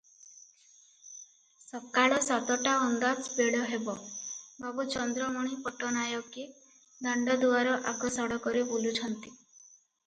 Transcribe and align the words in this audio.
ସକାଳ 1.63 2.17
ସାତଟା 2.27 2.73
ଅନ୍ଦାଜ 2.87 3.27
ବେଳ 3.41 3.59
ହେବ, 3.73 3.95
ବାବୁ 4.65 4.87
ଚନ୍ଦ୍ରମଣି 4.95 5.61
ପଟ୍ଟାନାୟକେ 5.69 6.49
ଦାଣ୍ଡଦୁଆର 7.09 7.79
ଆଗ 7.95 8.15
ସଡ଼କରେ 8.19 8.67
ବୁଲୁଛନ୍ତି। 8.75 9.37